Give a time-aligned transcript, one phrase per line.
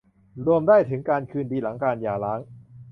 [0.45, 2.39] รวมได้ถึงการคืนดีหลังการหย่าร้าง